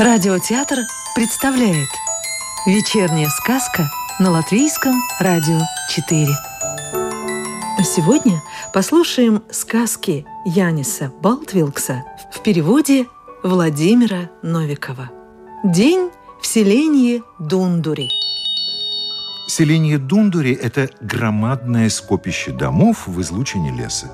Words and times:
Радиотеатр 0.00 0.78
представляет 1.14 1.88
Вечерняя 2.66 3.28
сказка 3.28 3.90
на 4.18 4.30
Латвийском 4.30 4.94
радио 5.20 5.60
4 5.90 6.28
А 7.78 7.82
сегодня 7.84 8.42
послушаем 8.72 9.42
сказки 9.50 10.24
Яниса 10.46 11.12
Балтвилкса 11.20 12.04
в 12.32 12.40
переводе 12.40 13.06
Владимира 13.42 14.30
Новикова. 14.42 15.10
День 15.62 16.10
в 16.40 16.46
селении 16.46 17.22
Дундури 17.38 18.08
Селение 19.54 19.98
Дундури– 19.98 20.52
это 20.62 20.88
громадное 21.02 21.90
скопище 21.90 22.52
домов 22.52 23.06
в 23.06 23.20
излучине 23.20 23.70
леса. 23.70 24.06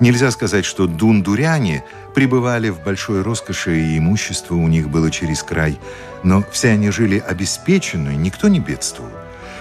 Нельзя 0.00 0.30
сказать, 0.30 0.64
что 0.64 0.86
дундуряне 0.86 1.84
пребывали 2.14 2.70
в 2.70 2.82
большой 2.82 3.20
роскоши, 3.20 3.78
и 3.78 3.98
имущество 3.98 4.54
у 4.54 4.66
них 4.68 4.88
было 4.88 5.10
через 5.10 5.42
край. 5.42 5.78
Но 6.22 6.42
все 6.50 6.70
они 6.70 6.90
жили 6.90 7.18
обеспеченно, 7.18 8.16
никто 8.16 8.48
не 8.48 8.58
бедствовал. 8.58 9.10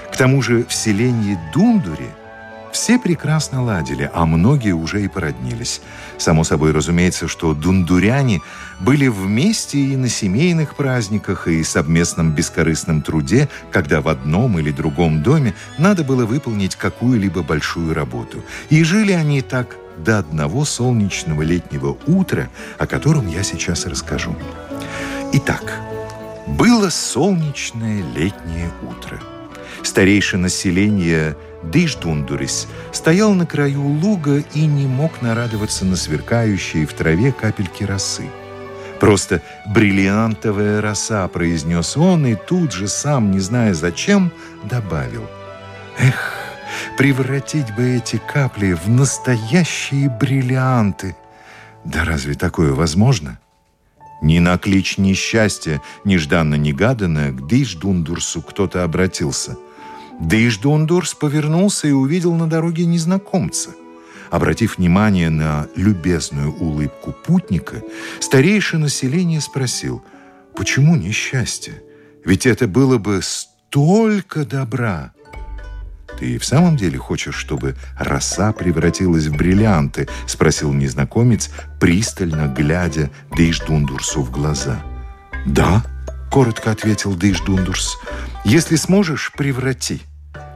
К 0.10 0.16
тому 0.16 0.42
же 0.42 0.64
в 0.64 0.74
селении 0.74 1.38
Дундури– 1.54 2.08
все 2.76 3.00
прекрасно 3.00 3.64
ладили, 3.64 4.12
а 4.14 4.26
многие 4.26 4.74
уже 4.74 5.02
и 5.02 5.08
породнились. 5.08 5.82
Само 6.18 6.44
собой 6.44 6.74
разумеется, 6.74 7.30
что 7.30 7.54
дундуряне 7.54 8.42
были 8.82 9.08
вместе 9.08 9.78
и 9.78 9.96
на 9.96 10.10
семейных 10.10 10.76
праздниках, 10.76 11.48
и 11.48 11.64
совместном 11.64 12.36
бескорыстном 12.36 13.02
труде, 13.02 13.48
когда 13.72 14.02
в 14.02 14.10
одном 14.10 14.60
или 14.60 14.72
другом 14.72 15.24
доме 15.24 15.54
надо 15.78 16.04
было 16.04 16.26
выполнить 16.26 16.76
какую-либо 16.76 17.44
большую 17.44 17.94
работу. 17.94 18.44
И 18.70 18.84
жили 18.84 19.14
они 19.14 19.42
так 19.42 19.78
до 19.98 20.20
одного 20.20 20.66
солнечного 20.66 21.44
летнего 21.44 21.98
утра, 22.08 22.50
о 22.78 22.88
котором 22.88 23.26
я 23.30 23.44
сейчас 23.44 23.86
расскажу. 23.86 24.36
Итак, 25.32 25.80
было 26.46 26.90
солнечное 26.90 28.04
летнее 28.14 28.70
утро. 28.82 29.18
Старейшее 29.82 30.42
население 30.42 31.38
Дыждундурис 31.72 32.68
стоял 32.92 33.34
на 33.34 33.46
краю 33.46 33.84
луга 33.84 34.44
и 34.54 34.66
не 34.66 34.88
мог 34.88 35.22
нарадоваться 35.22 35.86
на 35.86 35.96
сверкающие 35.96 36.86
в 36.86 36.94
траве 36.94 37.32
капельки 37.32 37.84
росы. 37.84 38.30
Просто 39.00 39.42
бриллиантовая 39.68 40.82
роса, 40.82 41.28
произнес 41.28 41.98
он, 41.98 42.26
и 42.26 42.36
тут 42.36 42.72
же, 42.72 42.88
сам 42.88 43.32
не 43.32 43.40
зная 43.40 43.74
зачем, 43.74 44.32
добавил. 44.64 45.28
Эх, 46.00 46.34
превратить 46.98 47.76
бы 47.76 47.98
эти 47.98 48.22
капли 48.32 48.74
в 48.74 48.88
настоящие 48.90 50.10
бриллианты. 50.10 51.16
Да 51.84 52.06
разве 52.06 52.36
такое 52.36 52.72
возможно? 52.72 53.38
Ни 54.22 54.40
на 54.40 54.58
клич 54.58 54.98
несчастья, 54.98 55.82
нежданно-негаданно, 56.06 57.32
к 57.32 57.48
Дыждундурсу 57.48 58.42
кто-то 58.42 58.84
обратился– 58.84 59.58
Дейждондорс 60.20 61.14
повернулся 61.14 61.88
и 61.88 61.92
увидел 61.92 62.34
на 62.34 62.48
дороге 62.48 62.86
незнакомца. 62.86 63.72
Обратив 64.32 64.78
внимание 64.78 65.30
на 65.30 65.68
любезную 65.76 66.54
улыбку 66.54 67.12
путника, 67.12 67.82
старейший 68.20 68.80
население 68.80 69.42
спросил, 69.42 70.04
«Почему 70.56 70.96
несчастье? 70.96 71.82
Ведь 72.24 72.46
это 72.46 72.68
было 72.68 72.98
бы 72.98 73.20
столько 73.22 74.46
добра!» 74.46 75.12
«Ты 76.20 76.38
в 76.38 76.46
самом 76.46 76.78
деле 76.78 76.98
хочешь, 76.98 77.36
чтобы 77.36 77.76
роса 78.00 78.54
превратилась 78.54 79.28
в 79.28 79.36
бриллианты?»— 79.36 80.08
спросил 80.28 80.72
незнакомец, 80.72 81.52
пристально 81.80 82.48
глядя 82.48 83.12
Дейждундурсу 83.36 84.22
в 84.22 84.32
глаза. 84.32 84.82
«Да»,— 85.46 85.84
коротко 86.36 86.72
ответил 86.72 87.16
Дейждундурс, 87.16 87.98
если 88.44 88.76
сможешь, 88.76 89.32
преврати. 89.38 90.02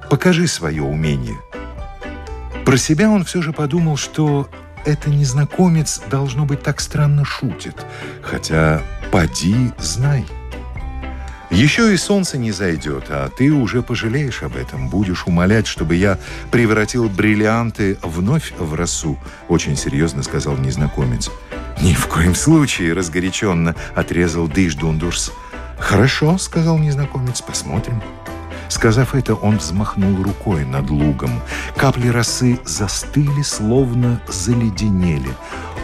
Покажи 0.09 0.45
свое 0.45 0.83
умение. 0.83 1.37
Про 2.65 2.75
себя 2.75 3.09
он 3.09 3.23
все 3.23 3.41
же 3.41 3.53
подумал, 3.53 3.95
что 3.95 4.49
это 4.85 5.09
незнакомец, 5.09 6.01
должно 6.11 6.43
быть, 6.43 6.63
так 6.63 6.81
странно 6.81 7.23
шутит. 7.23 7.77
Хотя, 8.21 8.81
поди, 9.09 9.71
знай. 9.79 10.25
Еще 11.49 11.93
и 11.93 11.97
солнце 11.97 12.37
не 12.37 12.51
зайдет, 12.51 13.05
а 13.07 13.29
ты 13.29 13.49
уже 13.49 13.81
пожалеешь 13.81 14.43
об 14.43 14.57
этом. 14.57 14.89
Будешь 14.89 15.27
умолять, 15.27 15.65
чтобы 15.65 15.95
я 15.95 16.19
превратил 16.51 17.07
бриллианты 17.07 17.97
вновь 18.03 18.51
в 18.59 18.73
росу, 18.73 19.17
очень 19.47 19.77
серьезно 19.77 20.23
сказал 20.23 20.57
незнакомец. 20.57 21.31
Ни 21.81 21.93
в 21.93 22.07
коем 22.07 22.35
случае, 22.35 22.91
разгоряченно 22.91 23.75
отрезал 23.95 24.49
Дыш 24.49 24.75
Дундурс. 24.75 25.31
«Хорошо»,— 25.79 26.37
сказал 26.39 26.77
незнакомец,— 26.77 27.41
«посмотрим». 27.47 28.01
Сказав 28.69 29.15
это, 29.15 29.33
он 29.33 29.57
взмахнул 29.57 30.21
рукой 30.21 30.63
над 30.63 30.89
лугом. 30.91 31.41
Капли 31.75 32.09
росы 32.09 32.59
застыли, 32.65 33.41
словно 33.41 34.21
заледенели. 34.27 35.31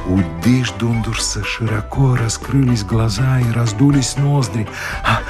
У 0.07 0.21
Дыждундурса 0.43 1.43
широко 1.43 2.15
раскрылись 2.15 2.83
глаза 2.83 3.39
и 3.39 3.51
раздулись 3.51 4.17
ноздри. 4.17 4.67
«А, 5.03 5.21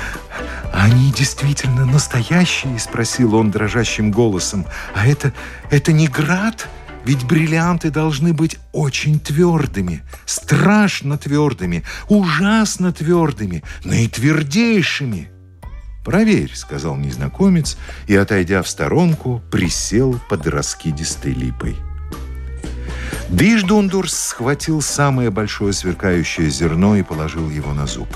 они 0.73 1.13
действительно 1.13 1.85
настоящие?»— 1.85 2.77
спросил 2.79 3.35
он 3.35 3.51
дрожащим 3.51 4.11
голосом. 4.11 4.65
«А 4.93 5.07
это... 5.07 5.31
это 5.69 5.93
не 5.93 6.07
град?» 6.07 6.67
Ведь 7.05 7.23
бриллианты 7.23 7.91
должны 7.91 8.33
быть 8.33 8.57
очень 8.73 9.19
твердыми, 9.19 10.01
страшно 10.25 11.17
твердыми, 11.17 11.83
ужасно 12.09 12.91
твердыми, 12.91 13.63
наитвердейшими. 13.83 15.29
«Проверь»,— 16.03 16.51
сказал 16.55 16.95
незнакомец, 16.95 17.77
и, 18.07 18.15
отойдя 18.15 18.61
в 18.61 18.67
сторонку, 18.67 19.41
присел 19.51 20.19
под 20.29 20.47
раскидистой 20.47 21.33
липой. 21.33 21.75
Диждундурс 23.29 24.13
схватил 24.13 24.81
самое 24.81 25.29
большое 25.29 25.73
сверкающее 25.73 26.49
зерно 26.49 26.95
и 26.95 27.03
положил 27.03 27.49
его 27.49 27.73
на 27.73 27.87
зуб. 27.87 28.07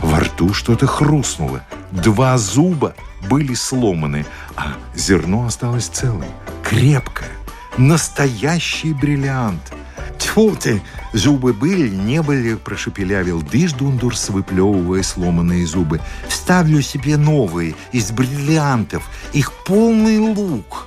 Во 0.00 0.20
рту 0.20 0.52
что-то 0.54 0.86
хрустнуло. 0.86 1.62
Два 1.92 2.36
зуба 2.38 2.94
были 3.28 3.54
сломаны, 3.54 4.26
а 4.56 4.74
зерно 4.94 5.46
осталось 5.46 5.86
целым, 5.86 6.28
крепкое. 6.62 7.39
Настоящий 7.78 8.92
бриллиант. 8.92 9.72
Тьфу 10.18 10.54
ты, 10.54 10.82
зубы 11.12 11.52
были, 11.52 11.88
не 11.88 12.22
были, 12.22 12.54
прошепелявил 12.54 13.42
Дыждундурс, 13.42 14.28
выплевывая 14.28 15.02
сломанные 15.02 15.66
зубы. 15.66 16.00
Вставлю 16.28 16.82
себе 16.82 17.16
новые, 17.16 17.74
из 17.92 18.10
бриллиантов, 18.12 19.08
их 19.32 19.52
полный 19.64 20.18
лук. 20.18 20.86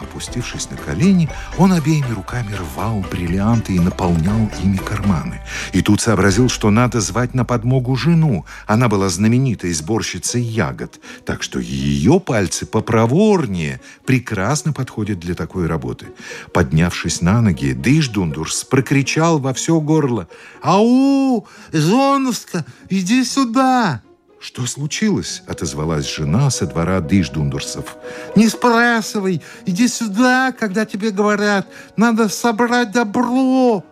Опустившись 0.00 0.70
на 0.70 0.76
колени, 0.76 1.28
он 1.58 1.72
обеими 1.72 2.12
руками 2.14 2.54
рвал 2.54 3.04
бриллианты 3.10 3.74
и 3.74 3.80
наполнял 3.80 4.50
ими 4.62 4.78
карманы. 4.78 5.40
И 5.72 5.82
тут 5.82 6.00
сообразил, 6.00 6.48
что 6.48 6.70
надо 6.70 7.00
звать 7.00 7.34
на 7.34 7.44
подмогу 7.44 7.96
жену. 7.96 8.46
Она 8.66 8.88
была 8.88 9.08
знаменитой 9.10 9.72
сборщицей 9.72 10.42
ягод, 10.42 11.00
так 11.26 11.42
что 11.42 11.60
ее 11.60 12.18
пальцы 12.18 12.64
попроворнее 12.64 13.80
прекрасно 14.06 14.72
подходят 14.72 15.20
для 15.20 15.34
такой 15.34 15.66
работы. 15.66 16.06
Поднявшись 16.52 17.20
на 17.20 17.42
ноги, 17.42 17.72
Дыждундурс 17.72 18.64
прокричал 18.64 19.38
во 19.38 19.52
все 19.52 19.80
горло 19.80 20.28
«Ау, 20.62 21.46
Зоновска, 21.72 22.64
иди 22.88 23.24
сюда!» 23.24 24.02
«Что 24.40 24.64
случилось?»— 24.66 25.42
отозвалась 25.46 26.10
жена 26.10 26.48
со 26.48 26.66
двора 26.66 27.00
Дыждундурсов. 27.00 27.96
«Не 28.34 28.48
спрашивай! 28.48 29.42
Иди 29.66 29.86
сюда, 29.86 30.52
когда 30.58 30.86
тебе 30.86 31.10
говорят! 31.10 31.66
Надо 31.96 32.30
собрать 32.30 32.90
добро!» 32.90 33.84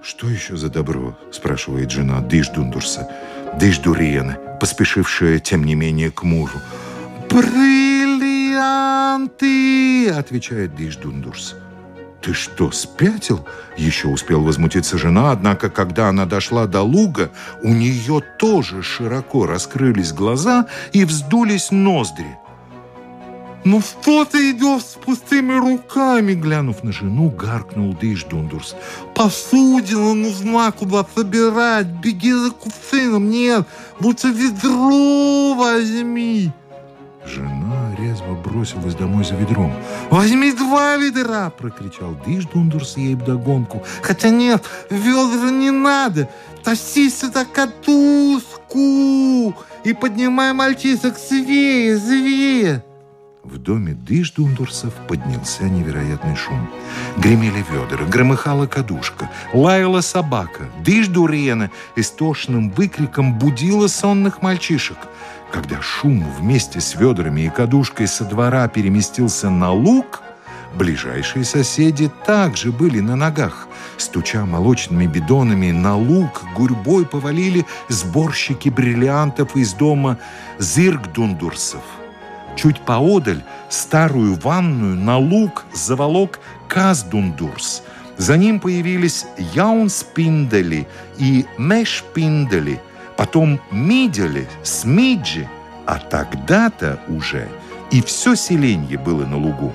«Что 0.00 0.28
еще 0.28 0.56
за 0.56 0.68
добро?»— 0.70 1.18
спрашивает 1.32 1.90
жена 1.90 2.20
Дыждундурса. 2.20 3.10
Дыждуриена, 3.58 4.38
поспешившая, 4.60 5.40
тем 5.40 5.64
не 5.64 5.74
менее, 5.74 6.12
к 6.12 6.22
мужу. 6.22 6.60
«Бриллианты!»— 7.28 7.78
отвечает 10.16 10.76
Дыждундурс. 10.76 11.56
«Ты 12.20 12.34
что, 12.34 12.70
спятил?» 12.72 13.46
Еще 13.76 14.08
успел 14.08 14.42
возмутиться 14.42 14.98
жена, 14.98 15.30
однако, 15.30 15.70
когда 15.70 16.08
она 16.08 16.26
дошла 16.26 16.66
до 16.66 16.82
луга, 16.82 17.30
у 17.62 17.68
нее 17.68 18.22
тоже 18.38 18.82
широко 18.82 19.46
раскрылись 19.46 20.12
глаза 20.12 20.66
и 20.92 21.04
вздулись 21.04 21.70
ноздри. 21.70 22.36
«Ну 23.64 23.80
что 23.80 24.24
ты 24.24 24.52
идешь 24.52 24.82
с 24.82 24.94
пустыми 25.04 25.52
руками?» 25.58 26.32
Глянув 26.32 26.82
на 26.82 26.92
жену, 26.92 27.30
гаркнул 27.30 27.92
Дыш 27.92 28.24
Дундурс. 28.24 28.74
«Посудина 29.14 30.14
нужна 30.14 30.72
куда 30.72 31.04
собирать. 31.14 31.86
Беги 31.86 32.32
за 32.32 32.50
кувшином. 32.50 33.30
Нет, 33.30 33.66
лучше 34.00 34.28
ведро 34.28 35.54
возьми». 35.54 36.52
Жена 37.26 37.57
резво 37.98 38.34
бросилась 38.34 38.94
домой 38.94 39.24
за 39.24 39.34
ведром. 39.34 39.72
«Возьми 40.10 40.52
два 40.52 40.96
ведра!»– 40.96 41.50
прокричал 41.58 42.16
Диш 42.26 42.44
Дундурс 42.46 42.96
ей 42.96 43.14
вдогонку. 43.14 43.82
«Хотя 44.02 44.30
нет, 44.30 44.64
ведра 44.90 45.50
не 45.50 45.70
надо! 45.70 46.28
Тащи 46.64 47.10
сюда 47.10 47.44
катушку 47.44 48.78
и 49.84 49.92
поднимай 49.92 50.52
мальчишек 50.52 51.18
свее, 51.18 51.98
свее!» 51.98 52.82
В 53.50 53.56
доме 53.56 53.94
Дыждундурсов 53.94 54.92
поднялся 55.08 55.64
невероятный 55.64 56.36
шум. 56.36 56.68
Гремели 57.16 57.64
ведра, 57.70 58.04
громыхала 58.04 58.66
кадушка, 58.66 59.30
лаяла 59.54 60.02
собака. 60.02 60.68
Дыждурена 60.84 61.70
истошным 61.96 62.68
выкриком 62.68 63.38
будила 63.38 63.86
сонных 63.86 64.42
мальчишек. 64.42 64.98
Когда 65.50 65.80
шум 65.80 66.30
вместе 66.38 66.82
с 66.82 66.94
ведрами 66.94 67.46
и 67.46 67.48
кадушкой 67.48 68.06
со 68.06 68.26
двора 68.26 68.68
переместился 68.68 69.48
на 69.48 69.72
луг, 69.72 70.20
ближайшие 70.74 71.46
соседи 71.46 72.12
также 72.26 72.70
были 72.70 73.00
на 73.00 73.16
ногах. 73.16 73.66
Стуча 73.96 74.44
молочными 74.44 75.06
бидонами, 75.06 75.70
на 75.70 75.96
луг 75.96 76.42
гурьбой 76.54 77.06
повалили 77.06 77.64
сборщики 77.88 78.68
бриллиантов 78.68 79.56
из 79.56 79.72
дома 79.72 80.18
Зиргдундурсов. 80.58 81.80
Чуть 82.58 82.80
поодаль 82.80 83.44
старую 83.68 84.34
ванную 84.34 84.96
на 84.96 85.16
луг 85.16 85.64
заволок 85.72 86.40
Каздундурс. 86.66 87.84
За 88.16 88.36
ним 88.36 88.58
появились 88.58 89.26
Яунспиндели 89.54 90.88
и 91.18 91.46
Мешпиндели, 91.56 92.80
потом 93.16 93.60
Мидели, 93.70 94.48
Смиджи, 94.64 95.48
а 95.86 96.00
тогда-то 96.00 96.98
уже 97.06 97.46
и 97.92 98.02
все 98.02 98.34
селенье 98.34 98.98
было 98.98 99.24
на 99.24 99.36
лугу. 99.36 99.72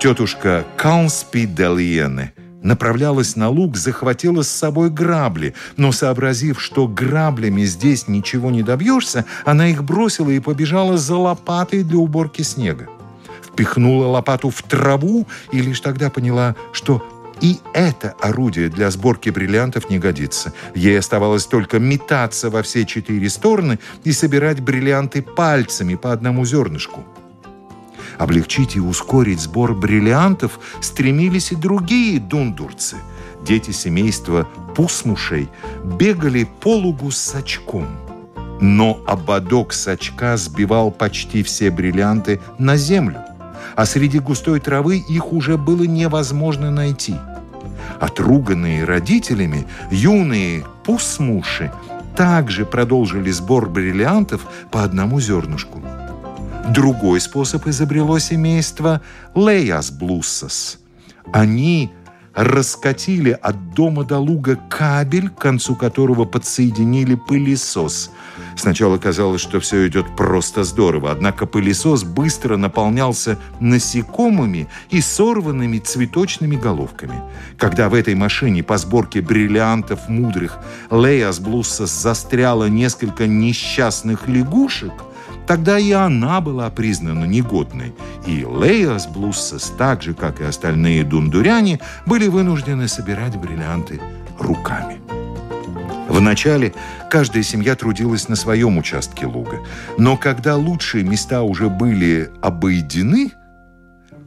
Тетушка 0.00 0.64
Каунспиделиене– 0.76 2.32
направлялась 2.64 3.36
на 3.36 3.48
луг, 3.48 3.76
захватила 3.76 4.42
с 4.42 4.48
собой 4.48 4.90
грабли, 4.90 5.54
но, 5.76 5.92
сообразив, 5.92 6.60
что 6.60 6.88
граблями 6.88 7.62
здесь 7.62 8.08
ничего 8.08 8.50
не 8.50 8.64
добьешься, 8.64 9.24
она 9.44 9.68
их 9.68 9.84
бросила 9.84 10.30
и 10.30 10.40
побежала 10.40 10.98
за 10.98 11.16
лопатой 11.16 11.84
для 11.84 11.98
уборки 11.98 12.42
снега. 12.42 12.88
Впихнула 13.42 14.06
лопату 14.06 14.50
в 14.50 14.62
траву 14.62 15.28
и 15.52 15.60
лишь 15.60 15.80
тогда 15.80 16.10
поняла, 16.10 16.56
что 16.72 17.06
и 17.40 17.58
это 17.72 18.14
орудие 18.20 18.68
для 18.68 18.90
сборки 18.90 19.28
бриллиантов 19.28 19.90
не 19.90 19.98
годится. 19.98 20.52
Ей 20.74 20.98
оставалось 20.98 21.46
только 21.46 21.78
метаться 21.78 22.48
во 22.48 22.62
все 22.62 22.84
четыре 22.86 23.28
стороны 23.28 23.78
и 24.04 24.12
собирать 24.12 24.60
бриллианты 24.60 25.20
пальцами 25.20 25.94
по 25.94 26.12
одному 26.12 26.44
зернышку. 26.46 27.04
Облегчить 28.18 28.76
и 28.76 28.80
ускорить 28.80 29.40
сбор 29.40 29.74
бриллиантов 29.74 30.60
стремились 30.80 31.52
и 31.52 31.56
другие 31.56 32.20
дундурцы. 32.20 32.96
Дети 33.44 33.72
семейства 33.72 34.48
пусмушей 34.76 35.48
бегали 35.84 36.48
по 36.60 36.76
лугу 36.76 37.10
с 37.10 37.34
очком. 37.34 37.88
Но 38.60 39.00
ободок 39.06 39.72
с 39.72 39.88
очка 39.88 40.36
сбивал 40.36 40.90
почти 40.90 41.42
все 41.42 41.70
бриллианты 41.70 42.40
на 42.58 42.76
землю, 42.76 43.18
а 43.76 43.84
среди 43.84 44.20
густой 44.20 44.60
травы 44.60 44.98
их 44.98 45.32
уже 45.32 45.58
было 45.58 45.82
невозможно 45.82 46.70
найти. 46.70 47.16
Отруганные 48.00 48.84
родителями, 48.84 49.66
юные 49.90 50.64
пусмуши 50.84 51.72
также 52.16 52.64
продолжили 52.64 53.30
сбор 53.30 53.68
бриллиантов 53.68 54.42
по 54.70 54.84
одному 54.84 55.20
зернышку. 55.20 55.82
Другой 56.70 57.20
способ 57.20 57.66
изобрело 57.66 58.18
семейство 58.18 59.02
Леяс 59.34 59.90
Блуссас. 59.90 60.78
Они 61.32 61.90
раскатили 62.34 63.30
от 63.30 63.74
дома 63.74 64.02
до 64.04 64.18
луга 64.18 64.56
кабель, 64.68 65.28
к 65.28 65.36
концу 65.36 65.76
которого 65.76 66.24
подсоединили 66.24 67.14
пылесос. 67.14 68.10
Сначала 68.56 68.96
казалось, 68.96 69.40
что 69.40 69.60
все 69.60 69.86
идет 69.86 70.16
просто 70.16 70.64
здорово, 70.64 71.12
однако 71.12 71.46
пылесос 71.46 72.02
быстро 72.02 72.56
наполнялся 72.56 73.38
насекомыми 73.60 74.68
и 74.90 75.00
сорванными 75.00 75.78
цветочными 75.78 76.56
головками. 76.56 77.20
Когда 77.58 77.88
в 77.88 77.94
этой 77.94 78.14
машине 78.14 78.62
по 78.62 78.78
сборке 78.78 79.20
бриллиантов 79.20 80.08
мудрых 80.08 80.58
Леяс 80.90 81.38
Блуссас 81.38 81.90
застряло 81.90 82.68
несколько 82.68 83.26
несчастных 83.26 84.28
лягушек– 84.28 84.92
Тогда 85.46 85.78
и 85.78 85.92
она 85.92 86.40
была 86.40 86.70
признана 86.70 87.24
негодной, 87.24 87.94
и 88.26 88.38
Леяс 88.40 89.06
Блуссес, 89.06 89.72
так 89.76 90.02
же, 90.02 90.14
как 90.14 90.40
и 90.40 90.44
остальные 90.44 91.04
дундуряне, 91.04 91.80
были 92.06 92.28
вынуждены 92.28 92.88
собирать 92.88 93.36
бриллианты 93.36 94.00
руками. 94.38 95.00
Вначале 96.08 96.72
каждая 97.10 97.42
семья 97.42 97.76
трудилась 97.76 98.28
на 98.28 98.36
своем 98.36 98.78
участке 98.78 99.26
луга, 99.26 99.60
но 99.98 100.16
когда 100.16 100.56
лучшие 100.56 101.04
места 101.04 101.42
уже 101.42 101.68
были 101.68 102.30
обойдены– 102.40 103.32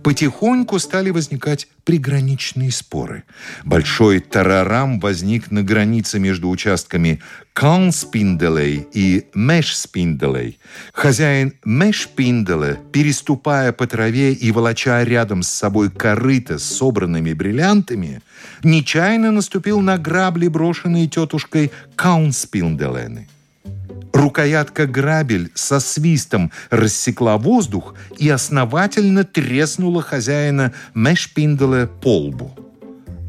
потихоньку 0.08 0.80
стали 0.80 1.10
возникать 1.10 1.68
приграничные 1.84 2.72
споры. 2.72 3.26
Большой 3.66 4.22
тарарам 4.22 5.02
возник 5.02 5.52
на 5.52 5.64
границе 5.64 6.18
между 6.18 6.48
участками 6.48 7.20
Канспинделей 7.52 8.88
и 8.94 9.26
Мешспинделей. 9.36 10.60
Хозяин 10.94 11.56
Мешпинделе, 11.66 12.80
переступая 12.94 13.74
по 13.74 13.86
траве 13.86 14.32
и 14.32 14.50
волоча 14.54 15.04
рядом 15.04 15.44
с 15.44 15.50
собой 15.50 15.92
корыто 15.92 16.58
с 16.58 16.64
собранными 16.64 17.34
бриллиантами, 17.34 18.22
нечаянно 18.64 19.32
наступил 19.32 19.82
на 19.82 19.98
грабли, 19.98 20.48
брошенные 20.48 21.08
тетушкой 21.08 21.70
Каунспинделены. 21.98 23.28
Рукоятка 24.18 24.88
грабель 24.88 25.52
со 25.54 25.80
свистом 25.80 26.52
рассекла 26.72 27.38
воздух 27.38 27.94
и 28.18 28.28
основательно 28.30 29.24
треснула 29.24 30.02
хозяина 30.02 30.74
Мешпинделя 30.96 31.86
по 31.86 32.18
лбу. 32.18 32.52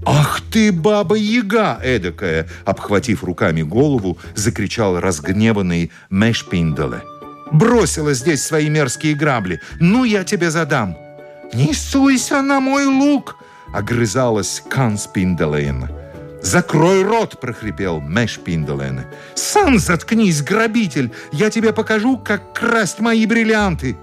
«Ах 0.07 0.41
ты, 0.51 0.73
баба-яга 0.73 1.79
эдакая!» 1.83 2.49
Обхватив 2.65 3.23
руками 3.23 3.61
голову, 3.61 4.17
закричал 4.35 4.99
разгневанный 4.99 5.91
Мешпинделе. 6.09 7.03
«Бросила 7.53 8.15
здесь 8.15 8.43
свои 8.43 8.71
мерзкие 8.71 9.15
грабли! 9.15 9.61
Ну, 9.81 10.05
я 10.05 10.25
тебе 10.25 10.51
задам!» 10.51 10.97
«Не 11.53 11.75
суйся 11.75 12.41
на 12.41 12.61
мой 12.61 12.87
лук!»— 12.87 13.37
огрызалась 13.75 14.63
Канспинделейн. 14.71 15.98
«Закрой 16.43 17.03
рот!»– 17.03 17.39
прохрипел 17.41 18.01
Мэш 18.01 18.39
Пинделен. 18.39 19.03
«Сам 19.35 19.79
заткнись, 19.79 20.43
грабитель! 20.43 21.13
Я 21.33 21.51
тебе 21.51 21.73
покажу, 21.73 22.17
как 22.17 22.53
красть 22.55 23.01
мои 23.01 23.27
бриллианты!» 23.27 23.97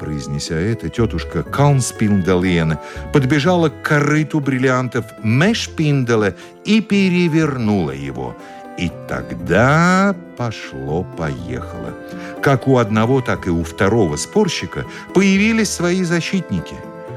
Произнеся 0.00 0.54
это, 0.54 0.88
тетушка 0.88 1.42
Каунспинделена 1.42 2.80
подбежала 3.12 3.68
к 3.68 3.82
корыту 3.82 4.40
бриллиантов 4.40 5.04
Мэш 5.22 5.68
Пинделе 5.70 6.36
и 6.64 6.80
перевернула 6.80 7.90
его. 7.90 8.36
И 8.78 8.92
тогда 9.08 10.14
пошло-поехало. 10.36 11.94
Как 12.42 12.68
у 12.68 12.78
одного, 12.78 13.20
так 13.20 13.48
и 13.48 13.50
у 13.50 13.64
второго 13.64 14.16
спорщика 14.16 14.84
появились 15.14 15.70
свои 15.70 16.04
защитники. 16.04 16.76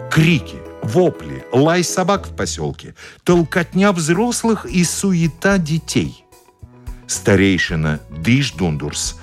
Крики– 0.10 0.58
вопли, 0.84 1.46
лай 1.52 1.84
собак 1.84 2.28
в 2.28 2.36
поселке, 2.36 2.96
толкотня 3.24 3.92
взрослых 3.92 4.66
и 4.66 4.84
суета 4.84 5.58
детей. 5.58 6.26
Старейшина 7.08 8.00
Диш-Дундурс 8.10 9.18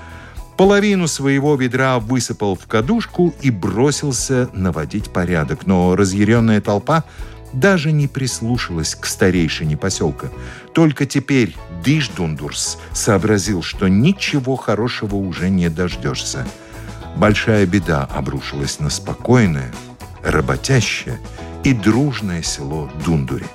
половину 0.56 1.06
своего 1.06 1.54
ведра 1.54 1.98
высыпал 1.98 2.56
в 2.56 2.66
кадушку 2.66 3.34
и 3.40 3.50
бросился 3.50 4.50
наводить 4.52 5.10
порядок, 5.10 5.66
но 5.66 5.96
разъяренная 5.96 6.60
толпа 6.60 7.04
даже 7.52 7.92
не 7.92 8.08
прислушалась 8.08 8.94
к 8.94 9.06
старейшине 9.06 9.76
поселка. 9.76 10.28
Только 10.74 11.06
теперь 11.06 11.56
Диш-Дундурс 11.84 12.78
сообразил, 12.92 13.62
что 13.62 13.88
ничего 13.88 14.56
хорошего 14.56 15.16
уже 15.16 15.48
не 15.48 15.70
дождешься. 15.70 16.46
Большая 17.16 17.66
беда 17.66 18.08
обрушилась 18.14 18.80
на 18.80 18.90
спокойное, 18.90 19.72
работящее 20.22 21.18
и 21.64 21.72
дружное 21.72 22.42
село 22.42 22.90
Дундури. 23.04 23.46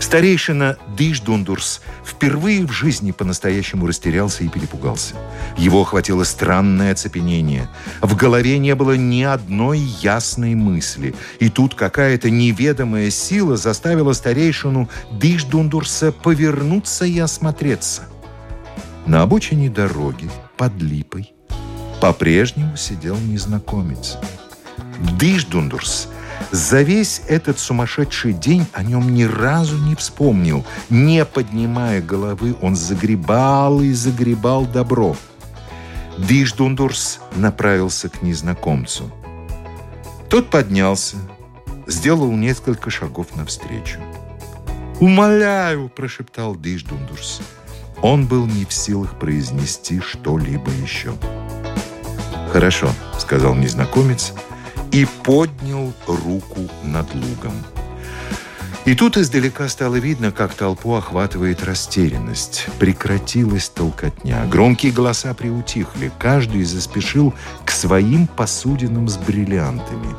Старейшина 0.00 0.76
Диш 0.96 1.20
Дундурс 1.20 1.80
впервые 2.04 2.66
в 2.66 2.72
жизни 2.72 3.12
по-настоящему 3.12 3.86
растерялся 3.86 4.44
и 4.44 4.48
перепугался. 4.48 5.14
Его 5.56 5.80
охватило 5.80 6.24
странное 6.24 6.92
оцепенение. 6.92 7.68
В 8.00 8.14
голове 8.16 8.58
не 8.58 8.74
было 8.74 8.96
ни 8.96 9.22
одной 9.22 9.78
ясной 9.78 10.54
мысли. 10.54 11.14
И 11.38 11.48
тут 11.48 11.74
какая-то 11.74 12.30
неведомая 12.30 13.10
сила 13.10 13.56
заставила 13.56 14.12
старейшину 14.12 14.88
Диш 15.12 15.44
Дундурса 15.44 16.12
повернуться 16.12 17.04
и 17.04 17.18
осмотреться. 17.18 18.02
На 19.06 19.22
обочине 19.22 19.70
дороги, 19.70 20.30
под 20.56 20.74
липой, 20.82 21.32
по-прежнему 22.00 22.76
сидел 22.76 23.16
незнакомец. 23.16 24.18
Дыждундурс 25.18 26.08
за 26.50 26.82
весь 26.82 27.22
этот 27.28 27.58
сумасшедший 27.58 28.32
день 28.32 28.66
о 28.72 28.82
нем 28.82 29.14
ни 29.14 29.24
разу 29.24 29.76
не 29.78 29.94
вспомнил. 29.94 30.64
Не 30.90 31.24
поднимая 31.24 32.02
головы, 32.02 32.56
он 32.60 32.76
загребал 32.76 33.80
и 33.80 33.92
загребал 33.92 34.66
добро. 34.66 35.16
Дыждундурс 36.18 37.20
направился 37.36 38.08
к 38.08 38.22
незнакомцу. 38.22 39.10
Тот 40.28 40.50
поднялся, 40.50 41.16
сделал 41.86 42.30
несколько 42.32 42.90
шагов 42.90 43.34
навстречу. 43.36 43.98
«Умоляю!»– 45.00 45.88
прошептал 45.96 46.54
Дыждундурс. 46.54 47.40
Он 48.02 48.26
был 48.26 48.46
не 48.46 48.64
в 48.64 48.72
силах 48.72 49.18
произнести 49.18 50.00
что-либо 50.00 50.70
еще. 50.70 51.14
«Хорошо»,— 52.52 52.90
сказал 53.18 53.54
незнакомец 53.54 54.32
и 54.92 55.06
поднял 55.24 55.92
руку 56.06 56.60
над 56.84 57.12
лугом. 57.14 57.54
И 58.84 58.94
тут 58.96 59.16
издалека 59.16 59.68
стало 59.68 59.96
видно, 59.96 60.32
как 60.32 60.54
толпу 60.54 60.94
охватывает 60.94 61.62
растерянность. 61.62 62.66
Прекратилась 62.80 63.68
толкотня. 63.68 64.44
Громкие 64.46 64.90
голоса 64.90 65.34
приутихли. 65.34 66.10
Каждый 66.18 66.64
заспешил 66.64 67.32
к 67.64 67.70
своим 67.70 68.26
посудинам 68.26 69.08
с 69.08 69.16
бриллиантами. 69.16 70.16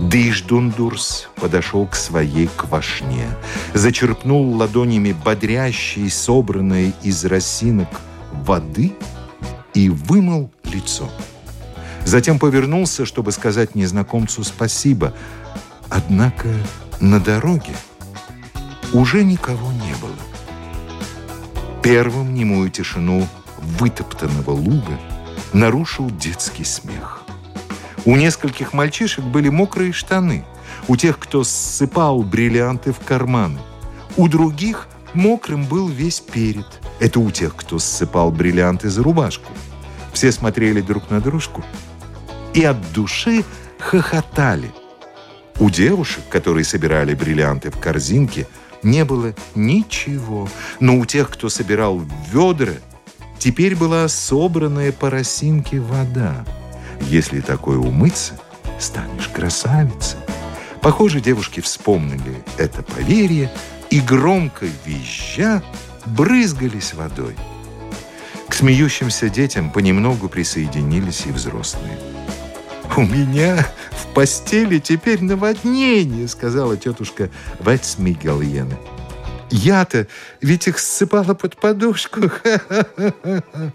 Дыждундурс 0.00 1.28
подошел 1.36 1.86
к 1.86 1.94
своей 1.94 2.48
квашне, 2.56 3.26
зачерпнул 3.74 4.56
ладонями 4.56 5.12
бодрящей, 5.12 6.10
собранной 6.10 6.94
из 7.02 7.24
росинок 7.24 7.88
воды 8.32 8.94
и 9.74 9.90
вымыл 9.90 10.50
лицо. 10.64 11.08
Затем 12.04 12.38
повернулся, 12.38 13.04
чтобы 13.04 13.32
сказать 13.32 13.74
незнакомцу 13.74 14.44
спасибо. 14.44 15.14
Однако 15.88 16.48
на 17.00 17.20
дороге 17.20 17.74
уже 18.92 19.24
никого 19.24 19.72
не 19.72 19.94
было. 20.00 20.14
Первым 21.82 22.34
немую 22.34 22.70
тишину 22.70 23.26
вытоптанного 23.78 24.50
луга 24.50 24.98
нарушил 25.52 26.10
детский 26.10 26.64
смех. 26.64 27.22
У 28.04 28.16
нескольких 28.16 28.72
мальчишек 28.72 29.24
были 29.24 29.48
мокрые 29.48 29.92
штаны. 29.92 30.44
У 30.88 30.96
тех, 30.96 31.18
кто 31.18 31.44
ссыпал 31.44 32.22
бриллианты 32.22 32.92
в 32.92 33.00
карманы. 33.00 33.60
У 34.16 34.28
других 34.28 34.88
мокрым 35.14 35.64
был 35.64 35.88
весь 35.88 36.20
перед. 36.20 36.66
Это 36.98 37.20
у 37.20 37.30
тех, 37.30 37.54
кто 37.56 37.78
ссыпал 37.78 38.30
бриллианты 38.30 38.88
за 38.88 39.02
рубашку. 39.02 39.52
Все 40.12 40.32
смотрели 40.32 40.80
друг 40.80 41.10
на 41.10 41.20
дружку 41.20 41.64
и 42.54 42.64
от 42.64 42.92
души 42.92 43.44
хохотали. 43.78 44.70
У 45.58 45.70
девушек, 45.70 46.24
которые 46.28 46.64
собирали 46.64 47.14
бриллианты 47.14 47.70
в 47.70 47.78
корзинке, 47.78 48.46
не 48.82 49.04
было 49.04 49.34
ничего. 49.54 50.48
Но 50.80 50.98
у 50.98 51.04
тех, 51.04 51.30
кто 51.30 51.48
собирал 51.48 52.02
ведра, 52.32 52.72
теперь 53.38 53.76
была 53.76 54.08
собранная 54.08 54.92
по 54.92 55.10
росинке 55.10 55.80
вода. 55.80 56.44
Если 57.02 57.40
такое 57.40 57.78
умыться, 57.78 58.38
станешь 58.78 59.28
красавицей. 59.28 60.18
Похоже, 60.80 61.20
девушки 61.20 61.60
вспомнили 61.60 62.42
это 62.56 62.82
поверье 62.82 63.50
и 63.90 64.00
громко 64.00 64.66
визжа 64.86 65.62
брызгались 66.06 66.94
водой. 66.94 67.36
К 68.48 68.54
смеющимся 68.54 69.28
детям 69.28 69.70
понемногу 69.70 70.28
присоединились 70.28 71.26
и 71.26 71.32
взрослые. 71.32 71.98
«У 72.96 73.02
меня 73.02 73.66
в 73.92 74.12
постели 74.14 74.78
теперь 74.78 75.22
наводнение»,— 75.22 76.26
сказала 76.28 76.76
тетушка 76.76 77.30
Ватсмигельена. 77.60 78.76
«Я-то 79.50 80.06
ведь 80.40 80.68
их 80.68 80.78
ссыпала 80.78 81.34
под 81.34 81.56
подушку». 81.56 82.30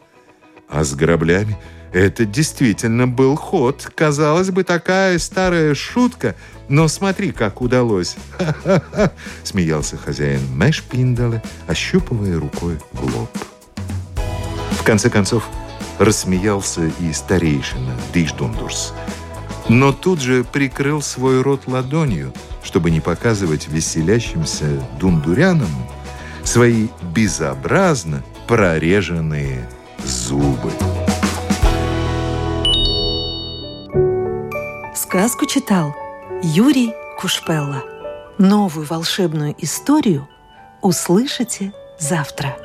А 0.67 0.83
с 0.83 0.95
граблями 0.95 1.57
это 1.93 2.25
действительно 2.25 3.07
был 3.07 3.35
ход. 3.35 3.89
Казалось 3.95 4.49
бы, 4.49 4.63
такая 4.63 5.17
старая 5.19 5.75
шутка, 5.75 6.35
но 6.67 6.87
смотри, 6.87 7.31
как 7.31 7.61
удалось. 7.61 8.15
Смеялся 9.43 9.95
хозяин 9.95 10.41
Мэшпиндала, 10.57 11.41
ощупывая 11.67 12.39
рукой 12.39 12.79
лоб. 12.93 13.29
В 14.71 14.83
конце 14.83 15.09
концов, 15.09 15.47
рассмеялся 15.99 16.89
и 16.99 17.13
старейшина 17.13 17.93
Диждундурс. 18.13 18.93
Но 19.67 19.91
тут 19.91 20.21
же 20.21 20.43
прикрыл 20.43 21.01
свой 21.01 21.41
рот 21.41 21.63
ладонью, 21.67 22.33
чтобы 22.63 22.91
не 22.91 23.01
показывать 23.01 23.67
веселящимся 23.67 24.65
дундурянам 24.99 25.69
свои 26.43 26.87
безобразно 27.13 28.23
прореженные 28.47 29.67
зубы. 30.03 30.71
Сказку 34.93 35.45
читал 35.45 35.95
Юрий 36.43 36.93
Кушпелла. 37.19 37.83
Новую 38.37 38.85
волшебную 38.85 39.55
историю 39.57 40.27
услышите 40.81 41.73
завтра. 41.97 42.64